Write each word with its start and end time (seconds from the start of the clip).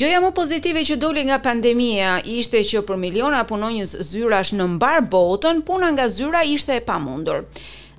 Gjoja 0.00 0.16
më 0.24 0.28
pozitive 0.32 0.80
që 0.88 0.94
doli 0.96 1.22
nga 1.28 1.36
pandemija 1.44 2.12
ishte 2.24 2.62
që 2.64 2.80
për 2.88 2.96
miliona 3.02 3.42
punonjës 3.44 3.90
zyrash 4.08 4.54
në 4.56 4.64
mbar 4.78 5.02
botën, 5.12 5.58
puna 5.68 5.90
nga 5.92 6.06
zyra 6.08 6.40
ishte 6.48 6.72
e 6.72 6.80
pamundur. 6.86 7.42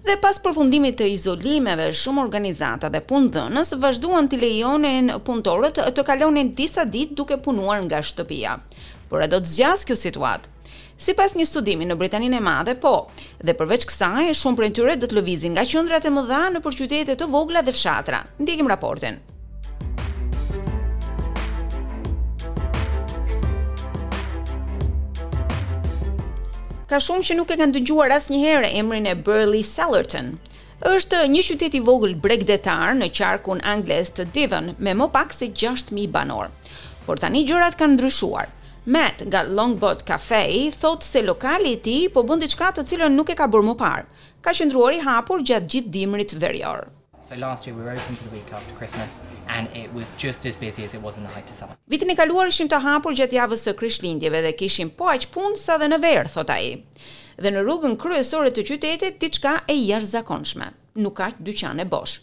Dhe 0.07 0.15
pas 0.23 0.39
përfundimit 0.41 0.95
të 0.97 1.11
izolimeve, 1.13 1.91
shumë 1.93 2.23
organizata 2.23 2.89
dhe 2.89 3.03
punë 3.05 3.29
dhënës 3.35 3.73
vazhduan 3.83 4.31
të 4.31 4.39
lejonin 4.41 5.11
punëtorët 5.27 5.77
të 5.93 6.03
kalonin 6.09 6.49
disa 6.57 6.87
dit 6.95 7.11
duke 7.19 7.37
punuar 7.45 7.83
nga 7.85 7.99
shtëpia. 8.01 8.55
Por 9.11 9.21
e 9.21 9.27
do 9.29 9.37
të 9.37 9.53
zgjas 9.53 9.85
kjo 9.85 9.97
situatë. 10.01 10.49
Si 10.97 11.13
pas 11.13 11.35
një 11.37 11.45
studimi 11.51 11.85
në 11.85 11.99
Britaninë 12.01 12.39
e 12.41 12.45
madhe, 12.49 12.79
po, 12.81 13.11
dhe 13.45 13.53
përveç 13.59 13.85
kësaj, 13.91 14.33
shumë 14.41 14.57
prej 14.63 14.71
tyre 14.79 14.97
do 14.97 15.11
të 15.11 15.19
lëvizin 15.21 15.53
nga 15.53 15.67
qëndrat 15.69 16.09
e 16.09 16.13
mëdha 16.17 16.41
në 16.57 16.63
përqytete 16.65 17.17
të 17.21 17.29
vogla 17.37 17.61
dhe 17.61 17.75
fshatra. 17.77 18.23
Ndjekim 18.41 18.73
raportin. 18.73 19.21
ka 26.91 26.97
shumë 26.99 27.23
që 27.27 27.35
nuk 27.39 27.51
e 27.53 27.55
kanë 27.59 27.73
dëgjuar 27.77 28.11
asnjëherë 28.17 28.69
emrin 28.75 29.05
e 29.07 29.13
Burley 29.27 29.61
Sellerton. 29.67 30.33
Është 30.89 31.21
një 31.31 31.43
qytet 31.47 31.77
i 31.79 31.81
vogël 31.87 32.17
bregdetar 32.25 32.91
në 32.99 33.07
qarkun 33.15 33.63
anglez 33.73 34.11
të 34.11 34.25
Devon 34.35 34.67
me 34.83 34.91
më 35.01 35.07
pak 35.15 35.31
se 35.37 35.47
6000 35.63 36.09
banor. 36.17 36.49
Por 37.07 37.21
tani 37.23 37.45
gjërat 37.47 37.79
kanë 37.79 37.95
ndryshuar. 37.95 38.51
Matt 38.95 39.23
nga 39.29 39.45
Longboat 39.55 40.03
Cafe 40.09 40.43
thotë 40.83 41.11
se 41.13 41.23
lokali 41.29 41.77
i 41.77 41.81
tij 41.85 42.09
po 42.11 42.25
bën 42.27 42.43
diçka 42.43 42.73
të 42.75 42.83
cilën 42.91 43.15
nuk 43.21 43.31
e 43.31 43.37
ka 43.39 43.47
bërë 43.47 43.69
më 43.69 43.79
parë. 43.85 44.03
Ka 44.43 44.51
qëndruar 44.57 44.97
i 44.97 45.05
hapur 45.07 45.45
gjatë 45.47 45.71
gjithë 45.71 45.93
dimrit 45.95 46.35
verior. 46.43 46.89
So 47.23 47.35
last 47.35 47.67
year 47.67 47.75
we 47.75 47.83
were 47.83 47.91
open 47.91 48.15
for 48.15 48.23
the 48.29 48.35
week 48.35 48.51
after 48.51 48.73
Christmas 48.75 49.19
and 49.47 49.67
it 49.75 49.93
was 49.93 50.05
just 50.17 50.45
as 50.45 50.55
busy 50.55 50.83
as 50.83 50.93
it 50.93 51.01
was 51.01 51.17
in 51.17 51.23
the 51.23 51.29
height 51.29 51.49
of 51.49 51.55
summer. 51.55 51.75
Vitin 51.89 52.09
e 52.09 52.15
kaluar 52.17 52.47
ishim 52.49 52.69
të 52.71 52.79
hapur 52.83 53.13
gjatë 53.19 53.37
javës 53.37 53.65
së 53.67 53.73
Krishtlindjeve 53.79 54.41
dhe 54.45 54.53
kishim 54.57 54.89
po 55.01 55.09
aq 55.13 55.27
punë 55.35 55.59
sa 55.63 55.77
dhe 55.81 55.89
në 55.93 55.99
verë, 56.03 56.31
thot 56.35 56.49
ai. 56.55 56.65
Dhe 57.45 57.51
në 57.53 57.61
rrugën 57.67 57.93
kryesore 58.03 58.51
të 58.57 58.65
qytetit 58.69 59.19
diçka 59.21 59.53
e 59.69 59.75
jashtëzakonshme. 59.81 60.71
Nuk 61.05 61.15
ka 61.21 61.29
dyqane 61.49 61.85
bosh. 61.93 62.17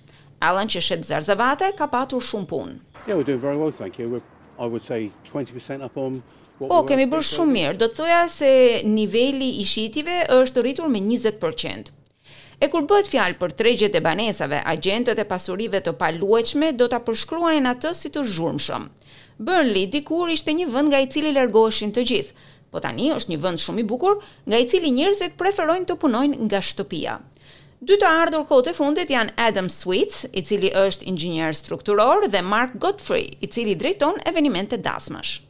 Allan 0.48 0.70
që 0.72 0.82
shet 0.88 1.06
zarzavate 1.12 1.70
ka 1.78 1.86
patur 1.94 2.22
shumë 2.30 2.50
punë. 2.50 2.74
Yeah, 3.06 3.16
we 3.18 3.24
doing 3.30 3.38
very 3.46 3.56
well, 3.56 3.70
thank 3.70 4.00
you. 4.02 4.08
We 4.10 4.20
I 4.60 4.66
would 4.66 4.82
say 4.82 5.12
20% 5.32 5.82
up 5.86 5.96
on 5.96 6.22
Po, 6.58 6.82
kemi 6.82 7.04
bërë 7.06 7.22
shumë 7.30 7.52
mirë. 7.54 7.76
Do 7.78 7.86
të 7.86 7.94
thoja 8.00 8.22
se 8.34 8.50
niveli 8.98 9.52
i 9.62 9.64
shitjeve 9.72 10.18
është 10.40 10.64
rritur 10.66 10.90
me 10.90 10.98
20%. 11.04 11.94
E 12.58 12.66
kur 12.72 12.82
bëhet 12.90 13.06
fjalë 13.06 13.36
për 13.38 13.52
tregjet 13.60 13.94
e 13.94 14.00
banesave, 14.02 14.58
agjentët 14.70 15.20
e 15.22 15.24
pasurive 15.32 15.78
të 15.80 15.92
paluajtshme 16.00 16.70
do 16.80 16.88
ta 16.90 16.98
përshkruanin 17.08 17.68
atë 17.70 17.92
si 17.98 18.10
të 18.10 18.24
zhurmshëm. 18.34 18.86
Burnley 19.48 19.84
dikur 19.92 20.32
ishte 20.34 20.50
një 20.58 20.66
vend 20.74 20.90
nga 20.90 20.98
i 20.98 21.06
cili 21.14 21.30
largoheshin 21.36 21.92
të 21.94 22.02
gjithë, 22.10 22.34
po 22.74 22.82
tani 22.86 23.12
është 23.14 23.30
një 23.32 23.38
vend 23.44 23.62
shumë 23.64 23.80
i 23.82 23.84
bukur, 23.92 24.16
nga 24.50 24.58
i 24.58 24.66
cili 24.72 24.90
njerëzit 24.96 25.36
preferojnë 25.38 25.86
të 25.92 25.98
punojnë 26.02 26.40
nga 26.48 26.62
shtëpia. 26.70 27.14
Dy 27.86 28.00
të 28.02 28.10
ardhur 28.24 28.42
kohët 28.50 28.72
e 28.72 28.74
fundit 28.80 29.14
janë 29.14 29.36
Adam 29.46 29.70
Sweet, 29.74 30.18
i 30.34 30.42
cili 30.50 30.72
është 30.80 31.06
inxhinier 31.12 31.54
strukturor, 31.60 32.26
dhe 32.32 32.42
Mark 32.42 32.74
Godfrey, 32.82 33.28
i 33.38 33.46
cili 33.54 33.78
drejton 33.78 34.18
evente 34.32 34.76
dasmash. 34.88 35.44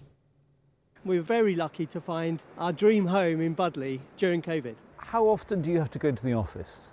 We 1.09 1.17
were 1.17 1.25
very 1.39 1.57
lucky 1.57 1.87
to 1.87 2.05
find 2.11 2.45
our 2.59 2.75
dream 2.85 3.07
home 3.07 3.41
in 3.49 3.57
Budley 3.57 4.01
during 4.19 4.43
COVID. 4.45 4.77
How 5.13 5.25
often 5.37 5.63
do 5.63 5.71
you 5.71 5.79
have 5.79 5.91
to 5.97 5.99
go 5.99 6.11
to 6.11 6.23
the 6.23 6.35
office? 6.35 6.91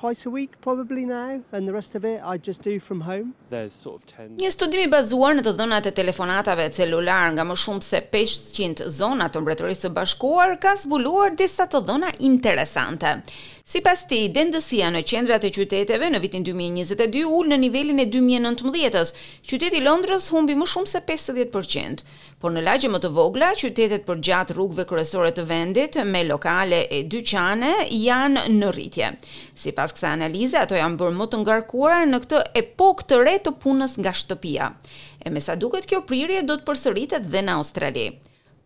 twice 0.00 0.26
a 0.26 0.30
week 0.38 0.50
probably 0.68 1.04
now 1.20 1.32
and 1.54 1.62
the 1.66 1.72
rest 1.80 1.92
of 1.94 2.02
it 2.04 2.20
I 2.32 2.36
just 2.48 2.60
do 2.70 2.74
from 2.88 3.00
home. 3.10 3.28
There's 3.48 3.72
sort 3.84 3.96
of 3.98 4.02
10. 4.06 4.36
Një 4.42 4.50
studim 4.52 4.82
i 4.84 4.90
bazuar 4.92 5.38
në 5.38 5.44
të 5.46 5.54
dhënat 5.60 5.88
e 5.90 5.94
telefonatave 6.00 6.66
celular 6.76 7.30
nga 7.34 7.46
më 7.48 7.56
shumë 7.64 7.86
se 7.90 8.02
500 8.12 8.86
zona 9.00 9.30
të 9.32 9.40
Mbretërisë 9.42 9.86
së 9.88 9.92
Bashkuar 9.96 10.54
ka 10.64 10.74
zbuluar 10.82 11.32
disa 11.40 11.64
të 11.72 11.80
dhëna 11.88 12.12
interesante. 12.30 13.16
Si 13.66 13.80
pas 13.82 13.98
dendësia 14.06 14.92
në 14.94 15.00
qendrat 15.10 15.42
e 15.42 15.48
qyteteve 15.50 16.06
në 16.12 16.20
vitin 16.22 16.44
2022 16.46 17.24
ullë 17.34 17.50
në 17.50 17.56
nivelin 17.64 17.98
e 18.04 18.04
2019-ës, 18.06 19.10
qyteti 19.48 19.80
Londrës 19.82 20.28
humbi 20.30 20.54
më 20.54 20.68
shumë 20.70 20.92
se 20.92 21.00
50%, 21.08 22.04
por 22.38 22.54
në 22.54 22.62
lagje 22.62 22.86
më 22.92 23.00
të 23.02 23.10
vogla, 23.16 23.48
qytetet 23.58 24.06
për 24.06 24.22
gjatë 24.28 24.54
rrugve 24.54 24.84
kërësore 24.86 25.32
të 25.34 25.46
vendit 25.50 25.98
me 26.06 26.22
lokale 26.28 26.84
e 26.94 27.00
dyqane 27.10 27.72
janë 27.90 28.44
në 28.54 28.70
rritje. 28.76 29.10
Si 29.58 29.74
pas 29.74 29.85
pas 29.86 29.94
kësa 29.94 30.18
analize, 30.18 30.58
ato 30.58 30.74
janë 30.74 30.98
bërë 30.98 31.14
më 31.14 31.26
të 31.32 31.38
ngarkuara 31.44 32.06
në 32.10 32.18
këtë 32.24 32.40
epok 32.58 33.04
të 33.06 33.18
re 33.22 33.34
të 33.46 33.52
punës 33.62 33.92
nga 34.02 34.12
shtëpia. 34.20 34.70
E 35.22 35.30
me 35.30 35.42
sa 35.44 35.54
duket 35.54 35.86
kjo 35.86 36.00
prirje 36.08 36.40
do 36.48 36.56
të 36.58 36.66
përsëritet 36.66 37.28
dhe 37.30 37.42
në 37.46 37.54
Australi. 37.60 38.06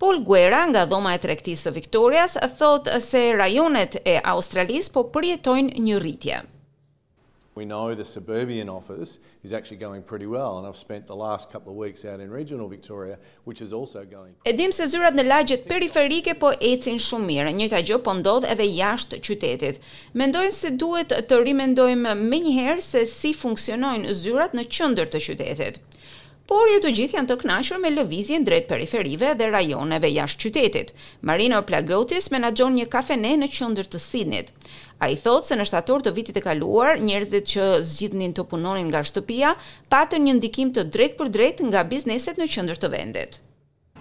Paul 0.01 0.23
Guerra 0.25 0.63
nga 0.73 0.87
dhoma 0.89 1.13
e 1.15 1.21
tregtisë 1.21 1.67
së 1.69 1.75
Victorias 1.77 2.39
thotë 2.59 3.03
se 3.05 3.25
rajonet 3.37 3.99
e 4.15 4.17
Australisë 4.33 4.95
po 4.95 5.05
përjetojnë 5.13 5.85
një 5.89 5.99
rritje. 6.01 6.41
We 7.57 7.65
know 7.65 7.95
the 7.95 8.05
suburban 8.05 8.69
office 8.69 9.19
is 9.43 9.53
actually 9.53 9.79
going 9.79 10.03
pretty 10.05 10.27
well 10.27 10.59
and 10.59 10.67
I've 10.67 10.77
spent 10.77 11.07
the 11.07 11.17
last 11.17 11.51
couple 11.51 11.73
of 11.73 11.79
weeks 11.79 12.05
out 12.05 12.21
in 12.21 12.31
regional 12.31 12.69
Victoria 12.69 13.19
which 13.45 13.61
is 13.61 13.73
also 13.73 14.05
going. 14.05 14.35
Edim 14.47 14.71
se 14.73 14.87
zyrat 14.87 15.17
në 15.19 15.25
lagjet 15.27 15.67
periferike 15.69 16.37
po 16.45 16.53
ecin 16.63 17.01
shumë 17.03 17.27
mirë, 17.33 17.55
njëjta 17.59 17.83
gjë 17.91 17.99
po 18.07 18.15
ndodh 18.21 18.47
edhe 18.55 18.69
jashtë 18.71 19.21
qytetit. 19.27 19.83
Mendojnë 20.15 20.55
se 20.63 20.71
duhet 20.79 21.11
të 21.31 21.43
rimendojmë 21.49 22.15
menjëherë 22.23 22.87
se 22.93 23.03
si 23.15 23.35
funksionojnë 23.43 24.15
zyrat 24.23 24.55
në 24.55 24.69
qendër 24.77 25.11
të 25.17 25.25
qytetit 25.27 25.83
por 26.51 26.67
jo 26.67 26.81
të 26.83 26.91
gjithë 26.99 27.15
janë 27.15 27.31
të 27.31 27.35
kënaqur 27.45 27.79
me 27.79 27.91
lëvizjen 27.95 28.43
drejt 28.43 28.65
periferive 28.73 29.29
dhe 29.39 29.47
rajoneve 29.55 30.09
jashtë 30.11 30.43
qytetit. 30.51 30.89
Marino 31.31 31.61
Plagrotis 31.69 32.27
menaxhon 32.35 32.75
një 32.81 32.89
kafene 32.95 33.31
në 33.39 33.47
qendër 33.55 33.87
të 33.93 34.01
Sidnit. 34.03 34.51
A 34.99 35.13
i 35.15 35.15
thotë 35.15 35.47
se 35.47 35.59
në 35.61 35.69
shtator 35.71 36.03
të 36.03 36.13
vitit 36.17 36.41
e 36.41 36.43
kaluar, 36.43 36.99
njerëzit 37.07 37.47
që 37.53 37.67
zgjidhnin 37.91 38.35
të 38.35 38.49
punonin 38.51 38.89
nga 38.91 39.05
shtëpia, 39.07 39.55
patën 39.95 40.27
një 40.27 40.35
ndikim 40.41 40.75
të 40.75 40.89
drejt 40.97 41.15
për 41.21 41.31
drejt 41.39 41.63
nga 41.71 41.87
bizneset 41.93 42.43
në 42.43 42.51
qëndër 42.53 42.83
të 42.83 42.91
vendet. 42.99 43.39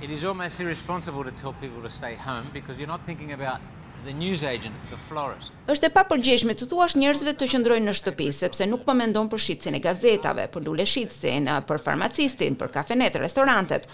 It 0.02 0.10
is 0.10 0.26
almost 0.26 0.58
irresponsible 0.60 1.24
to 1.30 1.32
tell 1.38 1.54
people 1.62 1.86
to 1.86 1.90
stay 2.02 2.16
home 2.18 2.50
because 2.58 2.80
you're 2.82 2.90
not 2.96 3.06
thinking 3.06 3.30
about 3.38 3.62
the 4.06 4.14
news 4.14 4.44
agent, 4.44 4.76
the 4.92 4.98
florist. 5.10 5.52
Është 5.74 5.90
e 5.90 5.94
papërgjeshme 5.94 6.56
të 6.60 6.68
thuash 6.72 6.96
njerëzve 7.02 7.34
të 7.40 7.48
qëndrojnë 7.52 7.90
në 7.90 7.96
shtëpi 8.00 8.28
sepse 8.36 8.68
nuk 8.70 8.86
po 8.88 8.96
mendon 8.96 9.28
për 9.32 9.42
shitjen 9.46 9.76
e 9.78 9.82
gazetave, 9.84 10.46
për 10.54 10.66
luleshitjen, 10.68 11.50
për 11.70 11.82
farmacistin, 11.84 12.56
për 12.62 12.74
kafenet, 12.78 13.18
restorantet. 13.22 13.88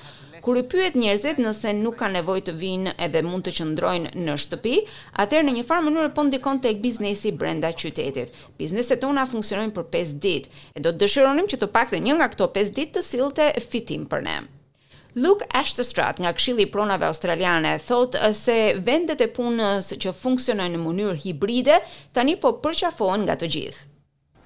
Kur 0.45 0.59
i 0.59 0.63
pyet 0.69 0.97
njerëzit 0.99 1.39
nëse 1.41 1.71
nuk 1.79 1.97
kanë 2.03 2.19
nevojë 2.19 2.45
të 2.51 2.57
vinë 2.59 2.93
edhe 3.01 3.23
mund 3.25 3.47
të 3.47 3.55
qëndrojnë 3.59 4.11
në 4.27 4.35
shtëpi, 4.43 4.75
atëherë 5.23 5.47
në 5.47 5.55
një 5.57 5.65
farë 5.71 5.87
mënyrë 5.87 6.11
po 6.19 6.27
ndikon 6.27 6.61
tek 6.65 6.83
biznesi 6.85 7.31
brenda 7.33 7.73
qytetit. 7.73 8.35
Bizneset 8.61 9.01
tona 9.01 9.25
funksionojnë 9.31 9.73
për 9.79 9.89
5 9.95 10.19
ditë 10.21 10.65
e 10.77 10.85
do 10.85 10.91
të 10.93 11.01
dëshironim 11.05 11.49
që 11.49 11.61
të 11.63 11.71
paktën 11.79 12.05
një 12.05 12.19
nga 12.21 12.29
këto 12.35 12.51
5 12.59 12.75
ditë 12.77 12.99
të 12.99 13.07
sillte 13.09 13.49
fitim 13.71 14.05
për 14.13 14.27
ne. 14.29 14.39
Luke 15.17 15.45
Ashtestrat, 15.53 16.19
nga 16.19 16.33
kshili 16.33 16.65
pronave 16.71 17.05
australiane, 17.05 17.79
thot 17.87 18.15
se 18.35 18.57
vendet 18.87 19.23
e 19.23 19.29
punës 19.37 19.93
që 20.03 20.11
funksionojnë 20.23 20.75
në 20.75 20.81
mënyrë 20.83 21.19
hibride, 21.23 21.79
tani 22.19 22.35
po 22.43 22.51
përqafon 22.65 23.21
nga 23.23 23.39
të 23.39 23.49
gjithë. 23.55 23.87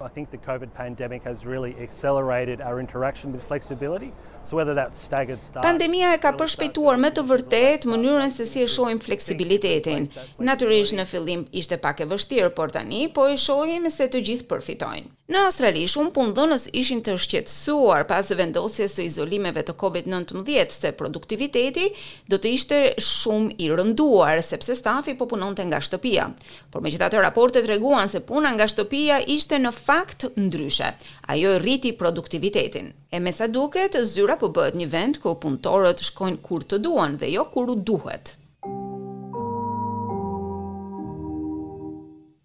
I 0.02 0.08
think 0.08 0.32
the 0.32 0.38
COVID 0.38 0.70
pandemic 0.74 1.24
has 1.24 1.46
really 1.46 1.76
accelerated 1.84 2.62
our 2.62 2.80
interaction 2.80 3.32
with 3.34 3.44
flexibility. 3.44 4.12
So 4.42 4.56
whether 4.56 4.74
that 4.74 4.96
staggered 4.96 5.42
start 5.50 5.66
Pandemia 5.70 6.14
e 6.16 6.20
ka 6.24 6.32
përshpejtuar 6.40 6.96
më 7.04 7.12
të 7.18 7.26
vërtet 7.32 7.88
mënyrën 7.90 8.32
se 8.32 8.48
si 8.48 8.64
e 8.64 8.68
shohim 8.72 9.02
fleksibilitetin. 9.04 10.08
Natyrisht 10.48 10.96
në 10.96 11.06
fillim 11.12 11.44
ishte 11.62 11.76
pak 11.84 12.00
e 12.00 12.08
vështirë, 12.14 12.52
por 12.56 12.72
tani 12.72 13.10
po 13.18 13.28
e 13.28 13.36
shohim 13.38 13.90
se 13.92 14.08
të 14.14 14.22
gjithë 14.30 14.48
përfitojnë. 14.54 15.10
Në 15.30 15.42
Australi 15.46 15.84
shumë 15.86 16.10
punëdhënës 16.16 16.64
ishin 16.80 17.04
të 17.06 17.14
shqetësuar 17.26 18.08
pas 18.10 18.32
vendosjes 18.34 18.96
së 18.98 19.04
izolimeve 19.06 19.62
të 19.68 19.76
COVID-19 19.78 20.72
se 20.74 20.90
produktiviteti 20.98 21.92
do 22.32 22.40
të 22.42 22.54
ishte 22.56 22.80
shumë 22.98 23.54
i 23.62 23.68
rënduar 23.70 24.42
sepse 24.42 24.74
stafi 24.80 25.14
po 25.20 25.28
punonte 25.30 25.62
nga 25.70 25.78
shtëpia. 25.86 26.32
Por 26.74 26.82
megjithatë 26.82 27.22
raportet 27.22 27.68
treguan 27.70 28.10
se 28.10 28.24
puna 28.26 28.56
nga 28.56 28.66
shtëpia 28.74 29.20
ishte 29.30 29.62
në 29.62 29.70
fakt 29.90 30.22
ndryshe. 30.38 30.90
Ajo 31.28 31.48
e 31.54 31.58
rriti 31.64 31.92
produktivitetin. 32.02 32.88
E 33.16 33.20
me 33.20 33.32
sa 33.38 33.48
duket, 33.56 33.98
zyra 34.14 34.36
po 34.42 34.48
bëhet 34.58 34.78
një 34.80 34.88
vend 34.94 35.18
ku 35.24 35.34
punëtorët 35.46 36.06
shkojnë 36.10 36.44
kur 36.46 36.68
të 36.70 36.78
duan 36.86 37.18
dhe 37.24 37.32
jo 37.38 37.50
kur 37.56 37.74
u 37.76 37.80
duhet. 37.92 38.36